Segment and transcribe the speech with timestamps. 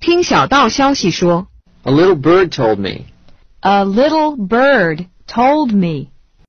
[0.00, 1.48] 听小道消息说
[1.82, 3.04] ，A little bird told me.
[3.60, 6.08] A little bird told me.